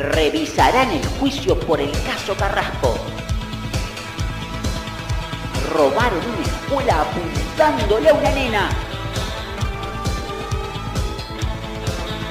[0.00, 2.96] revisarán el juicio por el caso Carrasco.
[5.74, 8.70] Robaron una escuela apuntándole a una nena.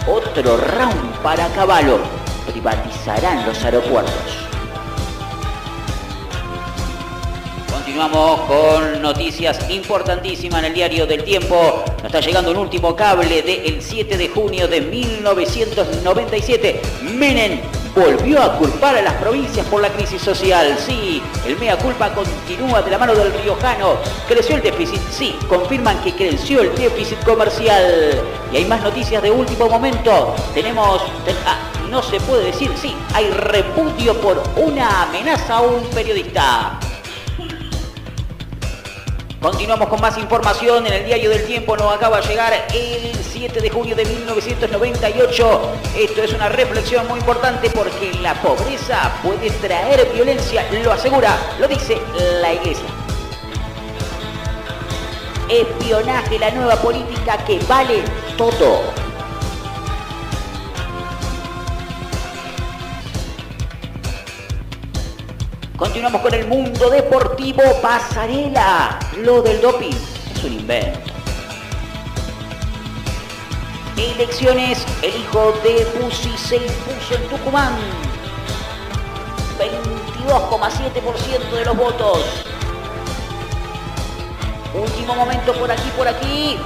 [0.07, 1.99] Otro round para Caballo.
[2.51, 4.49] Privatizarán los aeropuertos.
[7.71, 11.83] Continuamos con noticias importantísimas en el diario del tiempo.
[11.99, 16.81] Nos está llegando un último cable del 7 de junio de 1997.
[17.13, 17.59] Menem
[17.93, 20.77] volvió a culpar a las provincias por la crisis social.
[20.77, 23.97] Sí, el mea culpa continúa de la mano del riojano.
[24.29, 25.01] ¿Creció el déficit?
[25.11, 28.21] Sí, confirman que creció el déficit comercial.
[28.53, 30.33] Y hay más noticias de último momento.
[30.53, 31.01] Tenemos...
[31.45, 36.79] Ah, no se puede decir, sí, hay repudio por una amenaza a un periodista.
[39.41, 41.77] Continuamos con más información en el Diario del Tiempo.
[41.77, 45.61] Nos acaba de llegar el 7 de junio de 1998.
[45.97, 50.67] Esto es una reflexión muy importante porque la pobreza puede traer violencia.
[50.83, 51.97] Lo asegura, lo dice
[52.41, 52.89] la Iglesia.
[55.47, 58.03] Espionaje, la nueva política que vale
[58.37, 58.98] todo.
[65.79, 68.99] Continuamos con el mundo deportivo pasarela.
[69.19, 69.95] Lo del doping
[70.35, 70.99] es un invento.
[73.95, 77.77] Elecciones, el hijo de Pusi se impuso en Tucumán.
[79.57, 82.25] 22,7% de los votos.
[84.73, 86.57] Último momento por aquí, por aquí.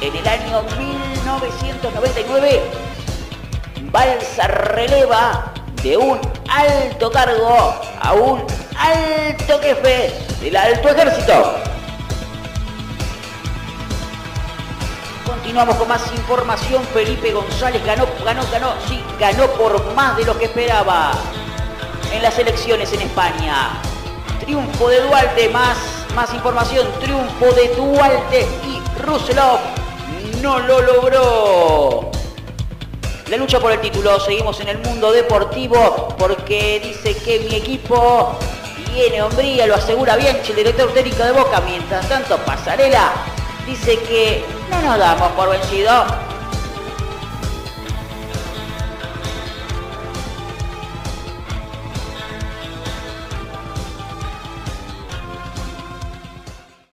[0.00, 2.62] En el año 1999,
[3.90, 5.52] Balsa releva
[5.86, 8.44] de un alto cargo a un
[8.76, 11.54] alto jefe del alto ejército.
[15.24, 16.82] Continuamos con más información.
[16.92, 21.12] Felipe González ganó, ganó, ganó, sí, ganó por más de lo que esperaba
[22.12, 23.80] en las elecciones en España.
[24.40, 25.76] Triunfo de Duarte, más,
[26.16, 26.88] más información.
[27.00, 29.60] Triunfo de Duarte y Rousselov
[30.42, 31.45] no lo logró.
[33.28, 38.38] La lucha por el título, seguimos en el mundo deportivo porque dice que mi equipo
[38.94, 41.60] tiene hombría, lo asegura bien el director técnico de Boca.
[41.62, 43.10] Mientras tanto, Pasarela
[43.66, 46.04] dice que no nos damos por vencido,